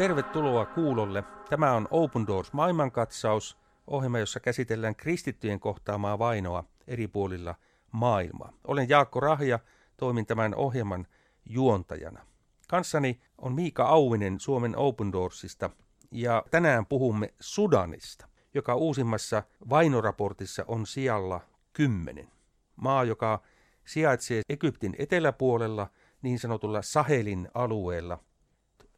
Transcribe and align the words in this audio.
Tervetuloa 0.00 0.66
kuulolle. 0.66 1.24
Tämä 1.50 1.72
on 1.72 1.88
Open 1.90 2.26
Doors 2.26 2.52
maailmankatsaus, 2.52 3.58
ohjelma, 3.86 4.18
jossa 4.18 4.40
käsitellään 4.40 4.96
kristittyjen 4.96 5.60
kohtaamaa 5.60 6.18
vainoa 6.18 6.64
eri 6.86 7.08
puolilla 7.08 7.54
maailmaa. 7.92 8.52
Olen 8.66 8.88
Jaakko 8.88 9.20
Rahja, 9.20 9.58
toimin 9.96 10.26
tämän 10.26 10.54
ohjelman 10.54 11.06
juontajana. 11.46 12.26
Kanssani 12.68 13.20
on 13.38 13.52
Miika 13.52 13.86
Auvinen 13.86 14.40
Suomen 14.40 14.76
Open 14.76 15.12
Doorsista 15.12 15.70
ja 16.10 16.42
tänään 16.50 16.86
puhumme 16.86 17.34
Sudanista, 17.40 18.28
joka 18.54 18.74
uusimmassa 18.74 19.42
vainoraportissa 19.70 20.64
on 20.68 20.86
sijalla 20.86 21.40
10. 21.72 22.28
Maa, 22.76 23.04
joka 23.04 23.42
sijaitsee 23.84 24.42
Egyptin 24.48 24.96
eteläpuolella 24.98 25.86
niin 26.22 26.38
sanotulla 26.38 26.82
Sahelin 26.82 27.48
alueella. 27.54 28.18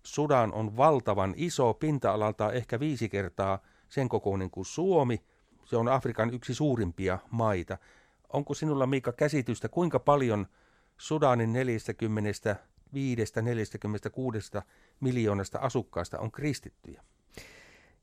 Sudan 0.02 0.52
on 0.52 0.76
valtavan 0.76 1.34
iso, 1.36 1.74
pinta-alalta 1.74 2.52
ehkä 2.52 2.80
viisi 2.80 3.08
kertaa 3.08 3.58
sen 3.88 4.08
kokoinen 4.08 4.50
kuin 4.50 4.64
Suomi. 4.64 5.22
Se 5.64 5.76
on 5.76 5.88
Afrikan 5.88 6.34
yksi 6.34 6.54
suurimpia 6.54 7.18
maita. 7.30 7.78
Onko 8.32 8.54
sinulla 8.54 8.86
Miika 8.86 9.12
käsitystä, 9.12 9.68
kuinka 9.68 9.98
paljon 9.98 10.46
Sudanin 10.98 11.54
45-46 14.58 14.62
miljoonasta 15.00 15.58
asukkaasta 15.58 16.18
on 16.18 16.32
kristittyjä? 16.32 17.02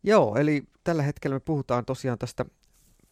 Joo, 0.03 0.35
eli 0.35 0.63
tällä 0.83 1.03
hetkellä 1.03 1.35
me 1.35 1.39
puhutaan 1.39 1.85
tosiaan 1.85 2.17
tästä 2.17 2.45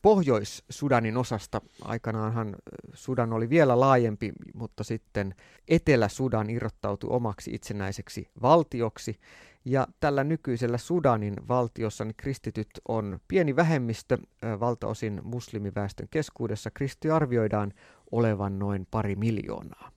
Pohjois-Sudanin 0.02 1.18
osasta. 1.18 1.62
Aikanaanhan 1.82 2.56
Sudan 2.94 3.34
oli 3.34 3.50
vielä 3.50 3.80
laajempi, 3.80 4.32
mutta 4.54 4.84
sitten 4.84 5.36
Etelä-Sudan 5.68 6.50
irrottautui 6.50 7.10
omaksi 7.10 7.52
itsenäiseksi 7.54 8.30
valtioksi. 8.42 9.20
Ja 9.66 9.88
tällä 10.00 10.24
nykyisellä 10.24 10.78
Sudanin 10.78 11.34
valtiossa 11.48 12.06
niin 12.06 12.16
kristityt 12.18 12.70
on 12.88 13.20
pieni 13.28 13.56
vähemmistö, 13.56 14.18
valtaosin 14.60 15.22
muslimiväestön 15.24 16.08
keskuudessa. 16.12 16.72
Kristi 16.72 17.10
arvioidaan 17.10 17.74
olevan 18.12 18.60
noin 18.60 18.88
pari 18.92 19.16
miljoonaa. 19.16 19.92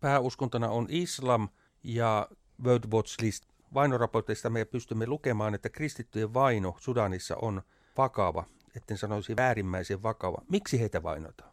Pääuskontona 0.00 0.68
on 0.68 0.86
islam 0.88 1.48
ja 1.82 2.28
World 2.64 2.92
Watch 2.92 3.22
List. 3.22 3.44
Vainoraporteista 3.74 4.50
me 4.50 4.64
pystymme 4.64 5.06
lukemaan, 5.06 5.54
että 5.54 5.68
kristittyjen 5.68 6.34
vaino 6.34 6.76
Sudanissa 6.78 7.36
on 7.36 7.62
vakava 7.96 8.44
etten 8.76 8.98
sanoisi 8.98 9.36
väärimmäisen 9.36 10.02
vakava. 10.02 10.42
Miksi 10.50 10.80
heitä 10.80 11.02
vainotaan? 11.02 11.52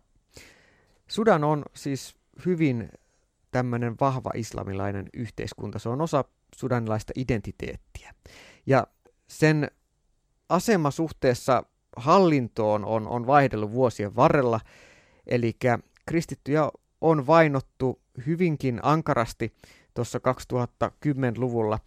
Sudan 1.07 1.43
on 1.43 1.65
siis 1.73 2.15
hyvin 2.45 2.89
tämmöinen 3.51 3.95
vahva 4.01 4.31
islamilainen 4.35 5.09
yhteiskunta. 5.13 5.79
Se 5.79 5.89
on 5.89 6.01
osa 6.01 6.23
sudanilaista 6.55 7.13
identiteettiä. 7.15 8.13
Ja 8.65 8.87
sen 9.27 9.71
asema 10.49 10.91
suhteessa 10.91 11.63
hallintoon 11.95 12.85
on, 12.85 13.07
on 13.07 13.27
vaihdellut 13.27 13.71
vuosien 13.71 14.15
varrella. 14.15 14.59
Eli 15.27 15.57
kristittyjä 16.05 16.69
on 17.01 17.27
vainottu 17.27 18.01
hyvinkin 18.25 18.79
ankarasti 18.83 19.53
tuossa 19.93 20.19
2010-luvulla 20.19 21.79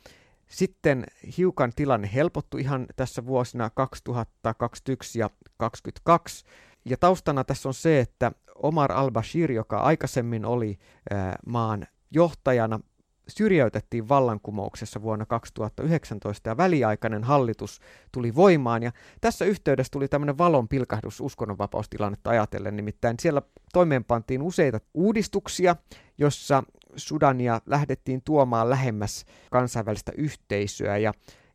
sitten 0.48 1.04
hiukan 1.38 1.72
tilanne 1.76 2.10
helpottui 2.14 2.60
ihan 2.60 2.86
tässä 2.96 3.26
vuosina 3.26 3.70
2021 3.70 5.18
ja 5.18 5.30
2022. 5.56 6.44
Ja 6.84 6.96
taustana 6.96 7.44
tässä 7.44 7.68
on 7.68 7.74
se, 7.74 8.00
että 8.00 8.32
Omar 8.54 8.92
al-Bashir, 8.92 9.52
joka 9.52 9.78
aikaisemmin 9.78 10.44
oli 10.44 10.78
maan 11.46 11.86
johtajana, 12.10 12.80
syrjäytettiin 13.28 14.08
vallankumouksessa 14.08 15.02
vuonna 15.02 15.26
2019 15.26 16.50
ja 16.50 16.56
väliaikainen 16.56 17.24
hallitus 17.24 17.80
tuli 18.12 18.34
voimaan. 18.34 18.82
Ja 18.82 18.92
tässä 19.20 19.44
yhteydessä 19.44 19.90
tuli 19.90 20.08
tämmöinen 20.08 20.38
valon 20.38 20.68
pilkahdus 20.68 21.20
uskonnonvapaustilannetta 21.20 22.30
ajatellen, 22.30 22.76
nimittäin 22.76 23.16
siellä 23.20 23.42
toimeenpantiin 23.72 24.42
useita 24.42 24.80
uudistuksia, 24.94 25.76
jossa 26.18 26.62
Sudania 26.98 27.60
lähdettiin 27.66 28.22
tuomaan 28.24 28.70
lähemmäs 28.70 29.24
kansainvälistä 29.50 30.12
yhteisöä 30.16 30.96
ja, 30.96 31.12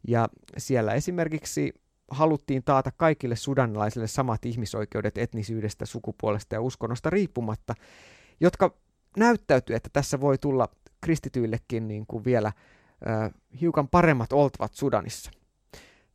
ja 0.08 0.30
siellä 0.58 0.94
esimerkiksi 0.94 1.74
haluttiin 2.12 2.64
taata 2.64 2.92
kaikille 2.98 3.36
sudanilaisille 3.36 4.08
samat 4.08 4.46
ihmisoikeudet 4.46 5.18
etnisyydestä, 5.18 5.86
sukupuolesta 5.86 6.56
ja 6.56 6.62
uskonnosta 6.62 7.10
riippumatta, 7.10 7.74
jotka 8.40 8.78
näyttäytyy, 9.18 9.76
että 9.76 9.90
tässä 9.94 10.22
voi 10.22 10.38
tulla 10.38 10.70
kristityillekin 11.02 11.88
niin 11.88 12.06
kuin 12.08 12.26
vielä 12.26 12.48
äh, 12.48 12.54
hiukan 13.62 13.88
paremmat 13.88 14.34
oltavat 14.34 14.74
Sudanissa. 14.74 15.32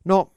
No, 0.05 0.31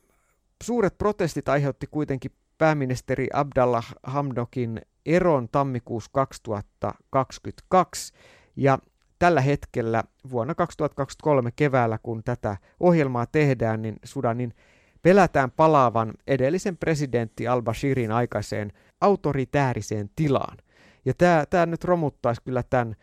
suuret 0.62 0.98
protestit 0.98 1.48
aiheutti 1.48 1.86
kuitenkin 1.86 2.30
pääministeri 2.58 3.28
Abdallah 3.32 3.94
Hamdokin 4.02 4.80
eron 5.06 5.48
tammikuussa 5.52 6.10
2022, 6.12 8.12
ja 8.56 8.78
tällä 9.18 9.40
hetkellä 9.40 10.04
vuonna 10.30 10.54
2023 10.54 11.50
keväällä, 11.56 11.98
kun 12.02 12.24
tätä 12.24 12.56
ohjelmaa 12.80 13.26
tehdään, 13.26 13.82
niin 13.82 13.96
Sudanin 14.04 14.54
pelätään 15.02 15.50
palaavan 15.50 16.14
edellisen 16.26 16.76
presidentti 16.76 17.48
al-Bashirin 17.48 18.12
aikaiseen 18.12 18.72
autoritääriseen 19.00 20.10
tilaan. 20.16 20.58
Ja 21.04 21.14
tämä, 21.14 21.44
tämä 21.50 21.66
nyt 21.66 21.84
romuttaisi 21.84 22.42
kyllä 22.42 22.62
tämän 22.62 22.96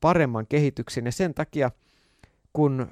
paremman 0.00 0.46
kehityksen, 0.46 1.06
ja 1.06 1.12
sen 1.12 1.34
takia, 1.34 1.70
kun 2.52 2.88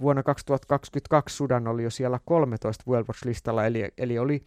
vuonna 0.00 0.22
2022 0.22 1.36
Sudan 1.36 1.68
oli 1.68 1.82
jo 1.82 1.90
siellä 1.90 2.20
13 2.24 2.84
World 2.88 3.06
Watch-listalla, 3.06 3.66
eli, 3.66 3.88
eli 3.98 4.18
oli 4.18 4.42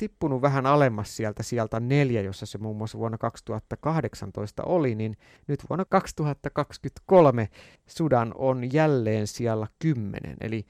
tippunut 0.00 0.42
vähän 0.42 0.66
alemmas 0.66 1.16
sieltä 1.16 1.42
sieltä 1.42 1.80
neljä, 1.80 2.22
jossa 2.22 2.46
se 2.46 2.58
muun 2.58 2.76
muassa 2.76 2.98
vuonna 2.98 3.18
2018 3.18 4.62
oli, 4.62 4.94
niin 4.94 5.16
nyt 5.46 5.60
vuonna 5.70 5.84
2023 5.84 7.48
Sudan 7.86 8.32
on 8.34 8.72
jälleen 8.72 9.26
siellä 9.26 9.66
kymmenen. 9.78 10.36
Eli, 10.40 10.66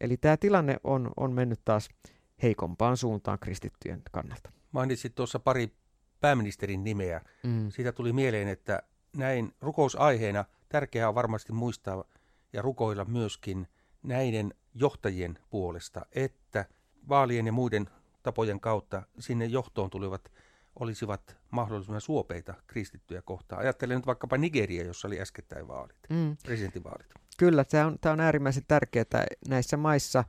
eli 0.00 0.16
tämä 0.16 0.36
tilanne 0.36 0.76
on, 0.84 1.10
on 1.16 1.32
mennyt 1.32 1.60
taas 1.64 1.88
heikompaan 2.42 2.96
suuntaan 2.96 3.38
kristittyjen 3.38 4.02
kannalta. 4.10 4.52
Mainitsit 4.72 5.14
tuossa 5.14 5.38
pari 5.38 5.72
pääministerin 6.20 6.84
nimeä. 6.84 7.20
Mm. 7.42 7.70
Siitä 7.70 7.92
tuli 7.92 8.12
mieleen, 8.12 8.48
että 8.48 8.82
näin 9.16 9.54
rukousaiheena 9.60 10.44
tärkeää 10.68 11.08
on 11.08 11.14
varmasti 11.14 11.52
muistaa 11.52 12.04
ja 12.52 12.62
rukoilla 12.62 13.04
myöskin 13.04 13.66
näiden 14.02 14.54
johtajien 14.74 15.38
puolesta, 15.50 16.06
että 16.12 16.64
vaalien 17.08 17.46
ja 17.46 17.52
muiden 17.52 17.90
tapojen 18.22 18.60
kautta 18.60 19.02
sinne 19.18 19.44
johtoon 19.44 19.90
tulivat 19.90 20.32
olisivat 20.80 21.36
mahdollisimman 21.50 22.00
suopeita 22.00 22.54
kristittyjä 22.66 23.22
kohtaan. 23.22 23.60
Ajattelen 23.60 23.96
nyt 23.96 24.06
vaikkapa 24.06 24.36
Nigeria, 24.36 24.84
jossa 24.84 25.08
oli 25.08 25.20
äskettäin 25.20 25.68
vaalit, 25.68 25.96
mm. 26.10 26.36
presidentinvaalit. 26.42 27.06
Kyllä, 27.38 27.64
tämä 27.64 27.86
on, 27.86 27.98
tämä 28.00 28.12
on 28.12 28.20
äärimmäisen 28.20 28.64
tärkeää. 28.68 29.26
Näissä 29.48 29.76
maissa 29.76 30.24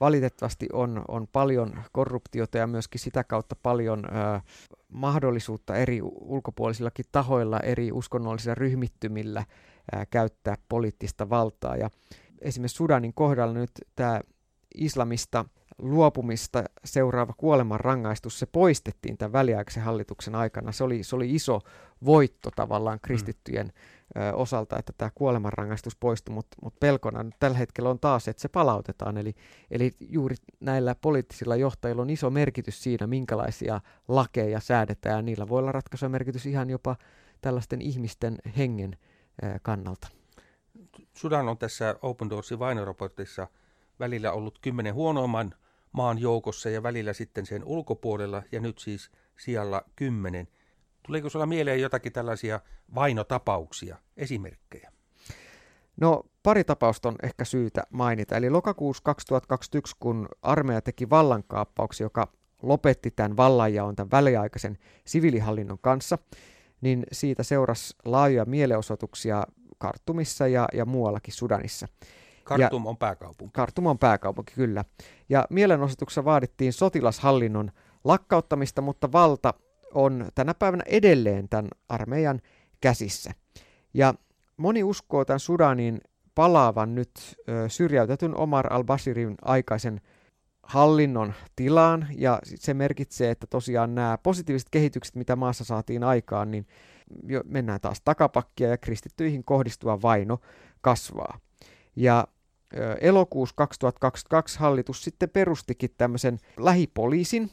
valitettavasti 0.00 0.68
on, 0.72 1.04
on 1.08 1.28
paljon 1.32 1.82
korruptiota 1.92 2.58
ja 2.58 2.66
myöskin 2.66 3.00
sitä 3.00 3.24
kautta 3.24 3.56
paljon 3.62 4.04
ö, 4.04 4.40
mahdollisuutta 4.88 5.74
eri 5.74 6.00
ulkopuolisillakin 6.02 7.04
tahoilla, 7.12 7.60
eri 7.60 7.92
uskonnollisilla 7.92 8.54
ryhmittymillä 8.54 9.40
ö, 9.40 10.06
käyttää 10.10 10.56
poliittista 10.68 11.30
valtaa. 11.30 11.76
Ja 11.76 11.90
esimerkiksi 12.40 12.76
Sudanin 12.76 13.14
kohdalla 13.14 13.54
nyt 13.54 13.70
tämä 13.96 14.20
islamista 14.74 15.44
luopumista 15.78 16.64
seuraava 16.84 17.32
kuolemanrangaistus, 17.36 18.38
se 18.38 18.46
poistettiin 18.46 19.18
tämän 19.18 19.32
väliaikaisen 19.32 19.82
hallituksen 19.82 20.34
aikana. 20.34 20.72
Se 20.72 20.84
oli, 20.84 21.02
se 21.02 21.16
oli 21.16 21.34
iso 21.34 21.60
voitto 22.04 22.50
tavallaan 22.56 23.00
kristittyjen 23.02 23.66
mm. 23.66 24.22
ö, 24.22 24.34
osalta, 24.34 24.78
että 24.78 24.92
tämä 24.98 25.10
kuolemanrangaistus 25.14 25.96
poistui, 25.96 26.34
mutta 26.34 26.56
mut 26.62 26.80
pelkona 26.80 27.22
nyt 27.22 27.34
tällä 27.38 27.58
hetkellä 27.58 27.90
on 27.90 27.98
taas, 27.98 28.28
että 28.28 28.42
se 28.42 28.48
palautetaan. 28.48 29.16
Eli, 29.16 29.34
eli 29.70 29.92
juuri 30.00 30.36
näillä 30.60 30.94
poliittisilla 31.00 31.56
johtajilla 31.56 32.02
on 32.02 32.10
iso 32.10 32.30
merkitys 32.30 32.82
siinä, 32.82 33.06
minkälaisia 33.06 33.80
lakeja 34.08 34.60
säädetään, 34.60 35.16
ja 35.16 35.22
niillä 35.22 35.48
voi 35.48 35.58
olla 35.58 35.72
ratkaisumerkitys 35.72 36.46
ihan 36.46 36.70
jopa 36.70 36.96
tällaisten 37.40 37.82
ihmisten 37.82 38.38
hengen 38.56 38.96
ö, 39.42 39.58
kannalta. 39.62 40.08
Sudan 41.14 41.48
on 41.48 41.58
tässä 41.58 41.96
Open 42.02 42.30
Doorsin 42.30 42.58
vainoraportissa 42.58 43.48
välillä 44.00 44.32
ollut 44.32 44.58
kymmenen 44.58 44.94
huonoimman 44.94 45.54
maan 45.96 46.18
joukossa 46.18 46.70
ja 46.70 46.82
välillä 46.82 47.12
sitten 47.12 47.46
sen 47.46 47.64
ulkopuolella 47.64 48.42
ja 48.52 48.60
nyt 48.60 48.78
siis 48.78 49.10
sijalla 49.38 49.82
kymmenen. 49.96 50.48
Tuleeko 51.06 51.28
sinulla 51.28 51.46
mieleen 51.46 51.80
jotakin 51.80 52.12
tällaisia 52.12 52.60
vainotapauksia, 52.94 53.96
esimerkkejä? 54.16 54.92
No 56.00 56.22
pari 56.42 56.64
tapausta 56.64 57.08
on 57.08 57.16
ehkä 57.22 57.44
syytä 57.44 57.82
mainita. 57.90 58.36
Eli 58.36 58.50
lokakuussa 58.50 59.02
2021, 59.02 59.96
kun 60.00 60.28
armeija 60.42 60.82
teki 60.82 61.10
vallankaappauksia, 61.10 62.04
joka 62.04 62.32
lopetti 62.62 63.10
tämän 63.10 63.36
vallanjaon 63.36 63.96
tämän 63.96 64.10
väliaikaisen 64.10 64.78
siviilihallinnon 65.04 65.78
kanssa, 65.80 66.18
niin 66.80 67.04
siitä 67.12 67.42
seurasi 67.42 67.94
laajoja 68.04 68.44
mielenosoituksia 68.44 69.44
Kartumissa 69.78 70.48
ja, 70.48 70.68
ja 70.72 70.84
muuallakin 70.84 71.34
Sudanissa. 71.34 71.88
Kartum 72.46 72.84
ja, 72.84 72.90
on 72.90 72.96
pääkaupunki. 72.96 73.52
Kartum 73.52 73.86
on 73.86 73.98
pääkaupunki, 73.98 74.52
kyllä. 74.54 74.84
Ja 75.28 75.46
mielenosoituksessa 75.50 76.24
vaadittiin 76.24 76.72
sotilashallinnon 76.72 77.70
lakkauttamista, 78.04 78.82
mutta 78.82 79.12
valta 79.12 79.54
on 79.94 80.26
tänä 80.34 80.54
päivänä 80.54 80.84
edelleen 80.86 81.48
tämän 81.48 81.68
armeijan 81.88 82.40
käsissä. 82.80 83.30
Ja 83.94 84.14
moni 84.56 84.84
uskoo 84.84 85.24
tämän 85.24 85.40
Sudanin 85.40 86.00
palaavan 86.34 86.94
nyt 86.94 87.10
syrjäytetyn 87.68 88.36
Omar 88.36 88.72
al-Bashirin 88.72 89.34
aikaisen 89.42 90.00
hallinnon 90.62 91.32
tilaan, 91.56 92.06
ja 92.16 92.38
se 92.44 92.74
merkitsee, 92.74 93.30
että 93.30 93.46
tosiaan 93.46 93.94
nämä 93.94 94.18
positiiviset 94.22 94.68
kehitykset, 94.70 95.14
mitä 95.14 95.36
maassa 95.36 95.64
saatiin 95.64 96.04
aikaan, 96.04 96.50
niin 96.50 96.66
jo 97.22 97.40
mennään 97.44 97.80
taas 97.80 98.00
takapakkia 98.04 98.68
ja 98.68 98.78
kristittyihin 98.78 99.44
kohdistuva 99.44 100.02
vaino 100.02 100.38
kasvaa. 100.80 101.38
Ja 101.96 102.26
elokuussa 103.00 103.54
2022 103.56 104.58
hallitus 104.58 105.04
sitten 105.04 105.30
perustikin 105.30 105.90
tämmöisen 105.98 106.38
lähipoliisin, 106.56 107.50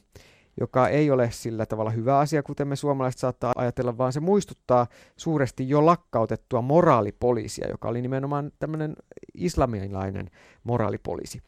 joka 0.60 0.88
ei 0.88 1.12
ole 1.12 1.32
sillä 1.32 1.66
tavalla 1.66 1.92
hyvä 1.92 2.20
asia, 2.20 2.44
kuten 2.44 2.68
me 2.68 2.76
suomalaiset 2.76 3.20
saattaa 3.20 3.54
ajatella, 3.56 3.98
vaan 3.98 4.14
se 4.14 4.20
muistuttaa 4.20 4.88
suuresti 5.18 5.70
jo 5.70 5.86
lakkautettua 5.86 6.62
moraalipoliisia, 6.62 7.68
joka 7.70 7.88
oli 7.88 8.02
nimenomaan 8.02 8.52
tämmöinen 8.60 8.96
islamilainen 9.34 10.30
moraalipoliisi. 10.64 11.42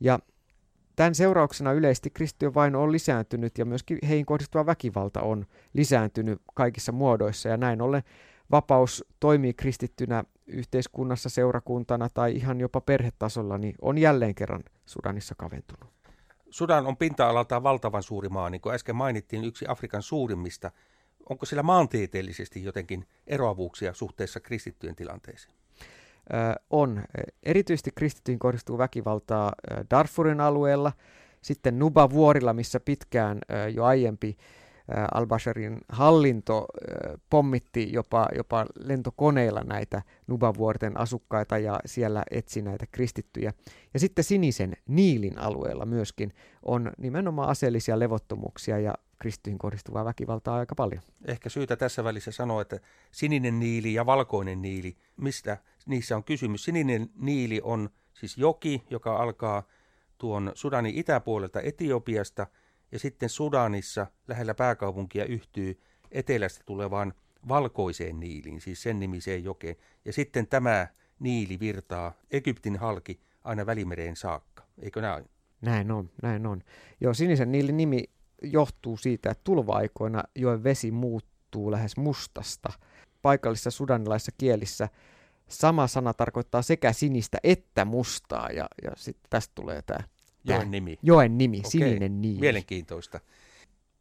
Ja 0.00 0.18
Tämän 0.96 1.14
seurauksena 1.14 1.72
yleisesti 1.72 2.10
kristittyjen 2.10 2.54
vaino 2.54 2.82
on 2.82 2.92
lisääntynyt 2.92 3.58
ja 3.58 3.64
myöskin 3.64 3.98
heihin 4.08 4.26
kohdistuva 4.26 4.66
väkivalta 4.66 5.20
on 5.20 5.46
lisääntynyt 5.72 6.42
kaikissa 6.54 6.92
muodoissa 6.92 7.48
ja 7.48 7.56
näin 7.56 7.82
ollen 7.82 8.02
vapaus 8.50 9.04
toimii 9.20 9.54
kristittynä 9.54 10.24
yhteiskunnassa, 10.46 11.28
seurakuntana 11.28 12.08
tai 12.14 12.36
ihan 12.36 12.60
jopa 12.60 12.80
perhetasolla, 12.80 13.58
niin 13.58 13.74
on 13.82 13.98
jälleen 13.98 14.34
kerran 14.34 14.64
Sudanissa 14.86 15.34
kaventunut. 15.38 15.90
Sudan 16.50 16.86
on 16.86 16.96
pinta-alaltaan 16.96 17.62
valtavan 17.62 18.02
suuri 18.02 18.28
maa, 18.28 18.50
niin 18.50 18.60
kuin 18.60 18.74
äsken 18.74 18.96
mainittiin, 18.96 19.44
yksi 19.44 19.64
Afrikan 19.68 20.02
suurimmista. 20.02 20.70
Onko 21.28 21.46
sillä 21.46 21.62
maantieteellisesti 21.62 22.64
jotenkin 22.64 23.06
eroavuuksia 23.26 23.94
suhteessa 23.94 24.40
kristittyjen 24.40 24.96
tilanteeseen? 24.96 25.54
on. 26.70 27.04
Erityisesti 27.42 27.90
kristittyihin 27.94 28.38
kohdistuu 28.38 28.78
väkivaltaa 28.78 29.52
Darfurin 29.90 30.40
alueella, 30.40 30.92
sitten 31.42 31.78
Nuba-vuorilla, 31.78 32.52
missä 32.52 32.80
pitkään 32.80 33.38
jo 33.74 33.84
aiempi 33.84 34.36
al-Basharin 35.14 35.78
hallinto 35.88 36.66
pommitti 37.30 37.92
jopa, 37.92 38.28
jopa 38.36 38.66
lentokoneilla 38.78 39.60
näitä 39.64 40.02
Nuba-vuorten 40.26 41.00
asukkaita 41.00 41.58
ja 41.58 41.80
siellä 41.86 42.22
etsi 42.30 42.62
näitä 42.62 42.86
kristittyjä. 42.92 43.52
Ja 43.94 44.00
sitten 44.00 44.24
Sinisen 44.24 44.76
Niilin 44.88 45.38
alueella 45.38 45.86
myöskin 45.86 46.32
on 46.62 46.92
nimenomaan 46.98 47.48
aseellisia 47.48 47.98
levottomuuksia 47.98 48.78
ja 48.78 48.94
kristittyihin 49.18 49.58
kohdistuvaa 49.58 50.04
väkivaltaa 50.04 50.58
aika 50.58 50.74
paljon. 50.74 51.02
Ehkä 51.24 51.48
syytä 51.48 51.76
tässä 51.76 52.04
välissä 52.04 52.32
sanoa, 52.32 52.62
että 52.62 52.80
sininen 53.10 53.60
niili 53.60 53.94
ja 53.94 54.06
valkoinen 54.06 54.62
niili, 54.62 54.96
mistä 55.16 55.58
niissä 55.86 56.16
on 56.16 56.24
kysymys? 56.24 56.64
Sininen 56.64 57.10
niili 57.18 57.60
on 57.64 57.90
siis 58.12 58.38
joki, 58.38 58.82
joka 58.90 59.16
alkaa 59.16 59.62
tuon 60.18 60.52
Sudanin 60.54 60.94
itäpuolelta 60.94 61.60
Etiopiasta 61.60 62.46
ja 62.92 62.98
sitten 62.98 63.28
Sudanissa 63.28 64.06
lähellä 64.28 64.54
pääkaupunkia 64.54 65.24
yhtyy 65.24 65.80
etelästä 66.10 66.62
tulevaan 66.66 67.12
valkoiseen 67.48 68.20
niiliin, 68.20 68.60
siis 68.60 68.82
sen 68.82 68.98
nimiseen 68.98 69.44
jokeen. 69.44 69.76
Ja 70.04 70.12
sitten 70.12 70.46
tämä 70.46 70.86
niili 71.18 71.60
virtaa 71.60 72.12
Egyptin 72.30 72.76
halki 72.76 73.20
aina 73.44 73.66
Välimereen 73.66 74.16
saakka, 74.16 74.66
eikö 74.78 75.00
näin? 75.00 75.24
Näin 75.60 75.90
on, 75.90 76.10
näin 76.22 76.46
on. 76.46 76.62
Joo, 77.00 77.14
sinisen 77.14 77.52
niilin 77.52 77.76
nimi 77.76 78.04
johtuu 78.42 78.96
siitä, 78.96 79.30
että 79.30 79.44
tulva-aikoina 79.44 80.24
joen 80.34 80.64
vesi 80.64 80.90
muuttuu 80.90 81.70
lähes 81.70 81.96
mustasta. 81.96 82.72
Paikallisissa 83.22 83.70
sudanilaisissa 83.70 84.32
kielissä 84.38 84.88
sama 85.48 85.86
sana 85.86 86.14
tarkoittaa 86.14 86.62
sekä 86.62 86.92
sinistä 86.92 87.38
että 87.42 87.84
mustaa, 87.84 88.50
ja, 88.50 88.68
ja 88.84 88.90
sitten 88.96 89.30
tästä 89.30 89.52
tulee 89.54 89.82
tämä 89.82 89.98
joen 90.54 90.70
nimi. 90.70 90.98
Joen 91.02 91.38
nimi, 91.38 91.58
Okei, 91.58 91.70
sininen 91.70 92.22
nimi. 92.22 92.40
Mielenkiintoista. 92.40 93.20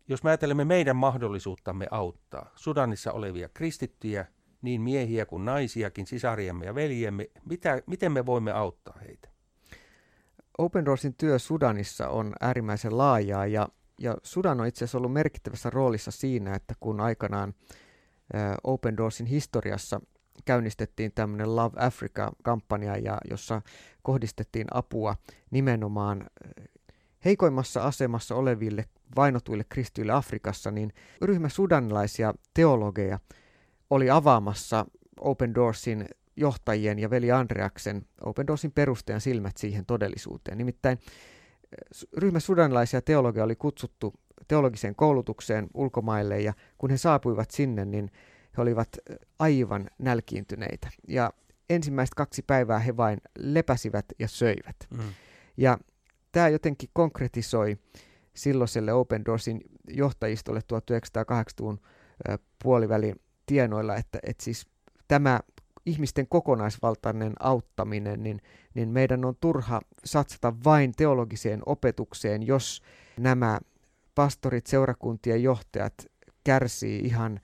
Jos 0.07 0.23
me 0.23 0.29
ajattelemme 0.29 0.65
meidän 0.65 0.95
mahdollisuuttamme 0.95 1.87
auttaa 1.91 2.51
Sudanissa 2.55 3.11
olevia 3.11 3.49
kristittyjä, 3.49 4.25
niin 4.61 4.81
miehiä 4.81 5.25
kuin 5.25 5.45
naisiakin, 5.45 6.07
sisariamme 6.07 6.65
ja 6.65 6.75
veljemme, 6.75 7.29
mitä, 7.45 7.81
miten 7.87 8.11
me 8.11 8.25
voimme 8.25 8.51
auttaa 8.51 8.97
heitä? 9.07 9.29
Open 10.57 10.85
Doorsin 10.85 11.15
työ 11.17 11.39
Sudanissa 11.39 12.09
on 12.09 12.33
äärimmäisen 12.41 12.97
laajaa 12.97 13.45
ja 13.45 13.67
ja 13.99 14.17
Sudan 14.23 14.61
on 14.61 14.67
itse 14.67 14.85
asiassa 14.85 14.97
ollut 14.97 15.13
merkittävässä 15.13 15.69
roolissa 15.69 16.11
siinä, 16.11 16.55
että 16.55 16.73
kun 16.79 16.99
aikanaan 16.99 17.53
Open 18.63 18.97
Doorsin 18.97 19.25
historiassa 19.25 20.01
käynnistettiin 20.45 21.11
tämmöinen 21.15 21.55
Love 21.55 21.77
Africa-kampanja, 21.79 22.97
ja 22.97 23.17
jossa 23.29 23.61
kohdistettiin 24.03 24.67
apua 24.73 25.15
nimenomaan 25.51 26.25
heikoimmassa 27.25 27.83
asemassa 27.83 28.35
oleville 28.35 28.85
vainotuille 29.15 29.65
kristyille 29.69 30.11
Afrikassa, 30.11 30.71
niin 30.71 30.93
ryhmä 31.21 31.49
sudanilaisia 31.49 32.33
teologeja 32.53 33.19
oli 33.89 34.09
avaamassa 34.09 34.85
Open 35.19 35.55
Doorsin 35.55 36.05
johtajien 36.35 36.99
ja 36.99 37.09
veli 37.09 37.31
Andreaksen 37.31 38.05
Open 38.21 38.47
Doorsin 38.47 38.71
perustajan 38.71 39.21
silmät 39.21 39.57
siihen 39.57 39.85
todellisuuteen. 39.85 40.57
Nimittäin 40.57 40.99
ryhmä 42.17 42.39
sudanilaisia 42.39 43.01
teologia 43.01 43.43
oli 43.43 43.55
kutsuttu 43.55 44.13
teologiseen 44.47 44.95
koulutukseen 44.95 45.67
ulkomaille 45.73 46.41
ja 46.41 46.53
kun 46.77 46.89
he 46.89 46.97
saapuivat 46.97 47.51
sinne, 47.51 47.85
niin 47.85 48.11
he 48.57 48.61
olivat 48.61 48.89
aivan 49.39 49.89
nälkiintyneitä. 49.99 50.89
Ja 51.07 51.33
ensimmäiset 51.69 52.13
kaksi 52.15 52.41
päivää 52.41 52.79
he 52.79 52.97
vain 52.97 53.21
lepäsivät 53.37 54.05
ja 54.19 54.27
söivät. 54.27 54.75
Mm. 54.89 55.03
Ja 55.57 55.77
tämä 56.31 56.49
jotenkin 56.49 56.89
konkretisoi 56.93 57.77
silloiselle 58.33 58.93
Open 58.93 59.25
Doorsin 59.25 59.61
johtajistolle 59.89 60.59
1980-luvun 60.59 61.79
puolivälin 62.63 63.15
tienoilla, 63.45 63.95
että, 63.95 64.19
että 64.23 64.43
siis 64.43 64.67
tämä 65.07 65.39
ihmisten 65.85 66.27
kokonaisvaltainen 66.27 67.33
auttaminen, 67.39 68.23
niin, 68.23 68.41
niin 68.73 68.89
meidän 68.89 69.25
on 69.25 69.35
turha 69.41 69.81
satsata 70.05 70.53
vain 70.63 70.91
teologiseen 70.97 71.61
opetukseen, 71.65 72.43
jos 72.43 72.81
nämä 73.19 73.59
pastorit, 74.15 74.67
seurakuntien 74.67 75.43
johtajat 75.43 75.93
kärsii 76.43 76.99
ihan 76.99 77.39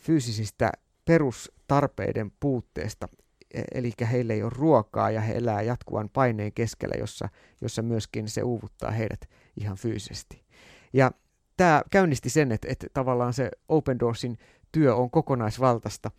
fyysisistä 0.00 0.72
perustarpeiden 1.04 2.32
puutteesta, 2.40 3.08
e, 3.54 3.62
eli 3.74 3.92
heillä 4.12 4.32
ei 4.32 4.42
ole 4.42 4.52
ruokaa 4.54 5.10
ja 5.10 5.20
he 5.20 5.32
elää 5.32 5.62
jatkuvan 5.62 6.08
paineen 6.08 6.52
keskellä, 6.52 6.94
jossa, 6.98 7.28
jossa 7.60 7.82
myöskin 7.82 8.28
se 8.28 8.42
uuvuttaa 8.42 8.90
heidät 8.90 9.20
ihan 9.56 9.76
fyysisesti. 9.76 10.44
Ja 10.92 11.10
tämä 11.56 11.82
käynnisti 11.90 12.30
sen, 12.30 12.52
että, 12.52 12.68
että 12.70 12.86
tavallaan 12.94 13.32
se 13.32 13.50
Open 13.68 13.98
Doorsin 13.98 14.38
työ 14.72 14.96
on 14.96 15.10
kokonaisvaltaista. 15.10 16.10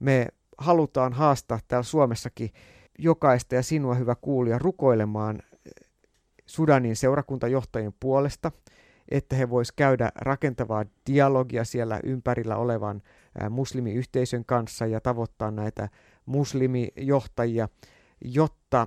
Me 0.00 0.28
halutaan 0.58 1.12
haastaa 1.12 1.58
täällä 1.68 1.82
Suomessakin 1.82 2.50
jokaista 2.98 3.54
ja 3.54 3.62
sinua 3.62 3.94
hyvä 3.94 4.14
kuulija 4.14 4.58
rukoilemaan 4.58 5.36
eh, 5.36 5.88
Sudanin 6.46 6.96
seurakuntajohtajien 6.96 7.94
puolesta, 8.00 8.52
että 9.08 9.36
he 9.36 9.50
vois 9.50 9.72
käydä 9.72 10.12
rakentavaa 10.14 10.84
dialogia 11.06 11.64
siellä 11.64 12.00
ympärillä 12.04 12.56
olevan 12.56 13.02
muslimiyhteisön 13.50 14.44
kanssa 14.44 14.86
ja 14.86 15.00
tavoittaa 15.00 15.50
näitä 15.50 15.88
muslimijohtajia, 16.26 17.68
jotta 18.24 18.86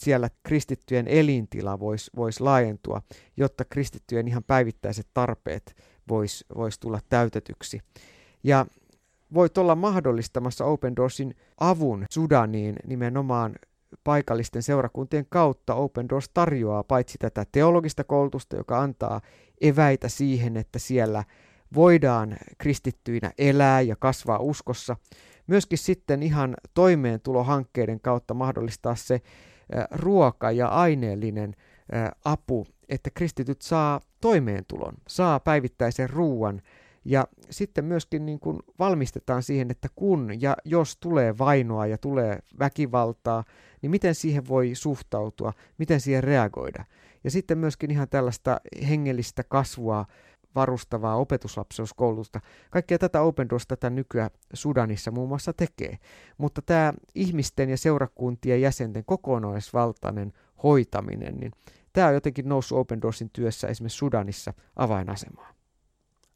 siellä 0.00 0.30
kristittyjen 0.42 1.08
elintila 1.08 1.80
voisi 1.80 2.10
vois 2.16 2.40
laajentua, 2.40 3.02
jotta 3.36 3.64
kristittyjen 3.64 4.28
ihan 4.28 4.44
päivittäiset 4.44 5.06
tarpeet 5.14 5.76
voisi 6.08 6.44
vois 6.54 6.78
tulla 6.78 7.00
täytetyksi. 7.08 7.80
Ja 8.44 8.66
voit 9.34 9.58
olla 9.58 9.74
mahdollistamassa 9.74 10.64
Open 10.64 10.96
Doorsin 10.96 11.34
avun 11.60 12.06
Sudaniin 12.10 12.76
nimenomaan 12.86 13.54
paikallisten 14.04 14.62
seurakuntien 14.62 15.26
kautta 15.28 15.74
Open 15.74 16.08
Doors 16.08 16.28
tarjoaa 16.28 16.84
paitsi 16.84 17.18
tätä 17.18 17.46
teologista 17.52 18.04
koulutusta, 18.04 18.56
joka 18.56 18.80
antaa 18.80 19.20
eväitä 19.60 20.08
siihen, 20.08 20.56
että 20.56 20.78
siellä 20.78 21.24
voidaan 21.74 22.36
kristittyinä 22.58 23.32
elää 23.38 23.80
ja 23.80 23.96
kasvaa 23.96 24.38
uskossa, 24.38 24.96
myöskin 25.46 25.78
sitten 25.78 26.22
ihan 26.22 26.56
toimeentulohankkeiden 26.74 28.00
kautta 28.00 28.34
mahdollistaa 28.34 28.94
se 28.94 29.20
ruoka 29.90 30.50
ja 30.50 30.68
aineellinen 30.68 31.54
apu, 32.24 32.66
että 32.88 33.10
kristityt 33.10 33.62
saa 33.62 34.00
toimeentulon, 34.20 34.94
saa 35.08 35.40
päivittäisen 35.40 36.10
ruuan 36.10 36.62
Ja 37.04 37.28
sitten 37.50 37.84
myöskin 37.84 38.26
niin 38.26 38.40
kuin 38.40 38.58
valmistetaan 38.78 39.42
siihen, 39.42 39.70
että 39.70 39.88
kun 39.96 40.30
ja 40.40 40.56
jos 40.64 40.96
tulee 40.96 41.38
vainoa 41.38 41.86
ja 41.86 41.98
tulee 41.98 42.38
väkivaltaa, 42.58 43.44
niin 43.82 43.90
miten 43.90 44.14
siihen 44.14 44.48
voi 44.48 44.70
suhtautua, 44.74 45.52
miten 45.78 46.00
siihen 46.00 46.24
reagoida. 46.24 46.84
Ja 47.24 47.30
sitten 47.30 47.58
myöskin 47.58 47.90
ihan 47.90 48.08
tällaista 48.08 48.60
hengellistä 48.88 49.44
kasvua 49.44 50.06
varustavaa 50.54 51.16
opetuslapseuskoulutusta. 51.16 52.40
Kaikkea 52.70 52.98
tätä 52.98 53.20
Open 53.20 53.48
Doors 53.48 53.66
tätä 53.66 53.90
nykyään 53.90 54.30
Sudanissa 54.52 55.10
muun 55.10 55.28
muassa 55.28 55.52
tekee. 55.52 55.98
Mutta 56.38 56.62
tämä 56.62 56.92
ihmisten 57.14 57.70
ja 57.70 57.76
seurakuntien 57.76 58.60
jäsenten 58.60 59.04
kokonaisvaltainen 59.04 60.32
hoitaminen, 60.62 61.36
niin 61.36 61.52
tämä 61.92 62.08
on 62.08 62.14
jotenkin 62.14 62.48
noussut 62.48 62.78
Open 62.78 63.02
Doorsin 63.02 63.30
työssä 63.30 63.68
esimerkiksi 63.68 63.98
Sudanissa 63.98 64.54
avainasemaan. 64.76 65.54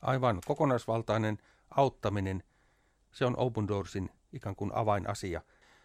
Aivan, 0.00 0.40
kokonaisvaltainen 0.46 1.38
auttaminen, 1.70 2.42
se 3.12 3.24
on 3.24 3.34
Open 3.36 3.68
Doorsin 3.68 4.10
ikään 4.32 4.56
kuin 4.56 4.70
avainasia. 4.74 5.40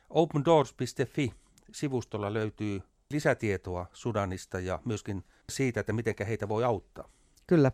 OpenDoors.fi 0.09 1.33
sivustolla 1.71 2.33
löytyy 2.33 2.81
lisätietoa 3.09 3.85
Sudanista 3.93 4.59
ja 4.59 4.79
myöskin 4.85 5.23
siitä, 5.49 5.79
että 5.79 5.93
miten 5.93 6.15
heitä 6.27 6.49
voi 6.49 6.63
auttaa. 6.63 7.09
Kyllä. 7.47 7.71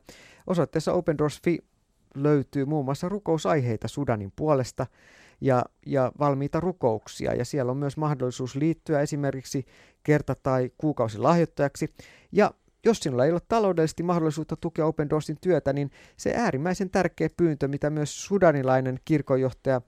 Osoitteessa 0.48 0.94
OpenDoors.fi 0.94 1.60
löytyy 2.16 2.66
muun 2.66 2.86
muassa 2.86 3.10
rukousaiheita 3.10 3.88
Sudanin 3.88 4.34
puolesta 4.36 4.88
ja, 5.42 5.66
ja 5.86 6.12
valmiita 6.20 6.60
rukouksia. 6.60 7.34
Ja 7.34 7.46
siellä 7.46 7.72
on 7.72 7.78
myös 7.78 7.98
mahdollisuus 7.98 8.56
liittyä 8.56 9.02
esimerkiksi 9.02 9.66
kerta- 10.04 10.36
tai 10.36 10.72
kuukausilahjoittajaksi. 10.78 11.94
Ja 12.32 12.52
jos 12.86 13.00
sinulla 13.00 13.26
ei 13.26 13.32
ole 13.32 13.42
taloudellisesti 13.48 14.04
mahdollisuutta 14.04 14.56
tukea 14.56 14.86
Open 14.86 15.10
Doorsin 15.10 15.38
työtä, 15.42 15.74
niin 15.74 15.92
se 16.18 16.34
äärimmäisen 16.36 16.90
tärkeä 16.90 17.30
pyyntö, 17.38 17.68
mitä 17.68 17.90
myös 17.90 18.26
sudanilainen 18.26 19.00
kirkonjohtaja 19.06 19.82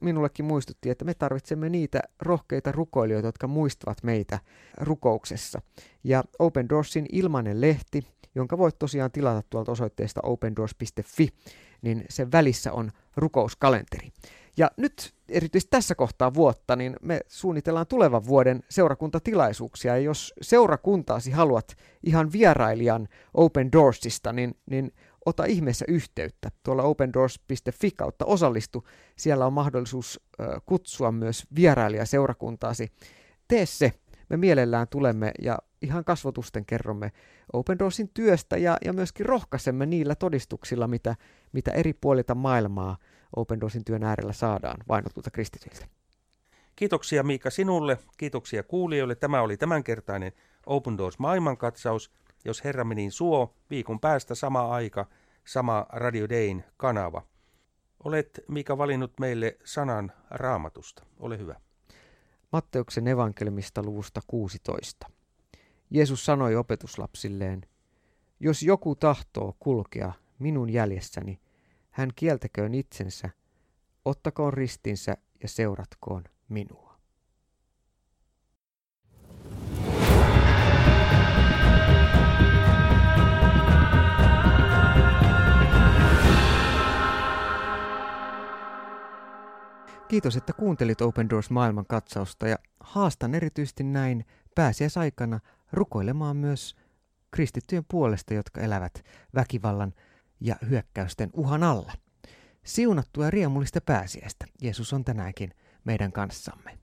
minullekin 0.00 0.44
muistutti, 0.44 0.90
että 0.90 1.04
me 1.04 1.14
tarvitsemme 1.14 1.68
niitä 1.68 2.00
rohkeita 2.20 2.72
rukoilijoita, 2.72 3.28
jotka 3.28 3.46
muistavat 3.46 4.02
meitä 4.02 4.38
rukouksessa. 4.80 5.62
Ja 6.04 6.24
Open 6.38 6.68
Doorsin 6.68 7.06
ilmainen 7.12 7.60
lehti, 7.60 8.06
jonka 8.34 8.58
voit 8.58 8.78
tosiaan 8.78 9.10
tilata 9.10 9.42
tuolta 9.50 9.72
osoitteesta 9.72 10.20
opendoors.fi, 10.22 11.28
niin 11.82 12.04
sen 12.08 12.32
välissä 12.32 12.72
on 12.72 12.90
rukouskalenteri. 13.16 14.12
Ja 14.60 14.70
nyt 14.76 15.14
erityisesti 15.28 15.70
tässä 15.70 15.94
kohtaa 15.94 16.34
vuotta, 16.34 16.76
niin 16.76 16.96
me 17.02 17.20
suunnitellaan 17.28 17.86
tulevan 17.86 18.26
vuoden 18.26 18.62
seurakuntatilaisuuksia. 18.68 19.96
Ja 19.96 20.02
jos 20.02 20.34
seurakuntaasi 20.42 21.30
haluat 21.30 21.76
ihan 22.02 22.32
vierailijan 22.32 23.08
Open 23.34 23.72
Doorsista, 23.72 24.32
niin, 24.32 24.54
niin 24.70 24.92
ota 25.26 25.44
ihmeessä 25.44 25.84
yhteyttä. 25.88 26.50
Tuolla 26.62 26.82
opendoors.fi 26.82 27.90
kautta 27.90 28.24
osallistu. 28.24 28.84
Siellä 29.16 29.46
on 29.46 29.52
mahdollisuus 29.52 30.20
kutsua 30.66 31.12
myös 31.12 31.46
vierailija 31.54 32.06
seurakuntaasi. 32.06 32.88
Tee 33.48 33.66
se. 33.66 33.92
Me 34.28 34.36
mielellään 34.36 34.88
tulemme 34.88 35.32
ja 35.42 35.58
ihan 35.82 36.04
kasvotusten 36.04 36.66
kerromme 36.66 37.12
Open 37.52 37.78
Doorsin 37.78 38.10
työstä 38.14 38.56
ja, 38.56 38.76
ja 38.84 38.92
myöskin 38.92 39.26
rohkaisemme 39.26 39.86
niillä 39.86 40.14
todistuksilla, 40.14 40.86
mitä, 40.86 41.16
mitä 41.52 41.70
eri 41.70 41.92
puolilta 41.92 42.34
maailmaa 42.34 42.96
Open 43.36 43.60
Doorsin 43.60 43.84
työn 43.84 44.02
äärellä 44.02 44.32
saadaan 44.32 44.76
vainotulta 44.88 45.30
kristityiltä. 45.30 45.86
Kiitoksia 46.76 47.22
Miika 47.22 47.50
sinulle, 47.50 47.98
kiitoksia 48.16 48.62
kuulijoille. 48.62 49.14
Tämä 49.14 49.42
oli 49.42 49.56
tämänkertainen 49.56 50.32
Open 50.66 50.98
Doors 50.98 51.18
maailmankatsaus. 51.18 52.10
Jos 52.44 52.64
Herra 52.64 52.84
meni 52.84 53.10
suo, 53.10 53.54
viikon 53.70 54.00
päästä 54.00 54.34
sama 54.34 54.68
aika, 54.68 55.06
sama 55.44 55.86
Radio 55.88 56.28
Dayn 56.28 56.64
kanava. 56.76 57.22
Olet 58.04 58.40
Miika 58.48 58.78
valinnut 58.78 59.12
meille 59.20 59.58
sanan 59.64 60.12
raamatusta. 60.30 61.02
Ole 61.18 61.38
hyvä. 61.38 61.54
Matteuksen 62.52 63.08
evankeliumista 63.08 63.82
luvusta 63.82 64.20
16. 64.26 65.10
Jeesus 65.90 66.24
sanoi 66.24 66.56
opetuslapsilleen, 66.56 67.62
jos 68.40 68.62
joku 68.62 68.94
tahtoo 68.94 69.56
kulkea 69.58 70.12
minun 70.38 70.70
jäljessäni, 70.70 71.40
hän 71.90 72.10
kieltäköön 72.16 72.74
itsensä, 72.74 73.30
ottakoon 74.04 74.52
ristinsä 74.52 75.16
ja 75.42 75.48
seuratkoon 75.48 76.24
minua. 76.48 76.90
Kiitos, 90.08 90.36
että 90.36 90.52
kuuntelit 90.52 91.00
Open 91.00 91.30
Doors 91.30 91.50
maailman 91.50 91.86
katsausta 91.86 92.48
ja 92.48 92.56
haastan 92.80 93.34
erityisesti 93.34 93.84
näin 93.84 94.24
pääsiäisaikana 94.54 95.40
rukoilemaan 95.72 96.36
myös 96.36 96.76
kristittyjen 97.30 97.84
puolesta, 97.90 98.34
jotka 98.34 98.60
elävät 98.60 99.04
väkivallan 99.34 99.94
ja 100.40 100.56
hyökkäysten 100.68 101.30
uhan 101.32 101.62
alla. 101.62 101.92
Siunattua 102.64 103.24
ja 103.24 103.30
riemullista 103.30 103.80
pääsiäistä. 103.80 104.46
Jeesus 104.62 104.92
on 104.92 105.04
tänäänkin 105.04 105.50
meidän 105.84 106.12
kanssamme. 106.12 106.79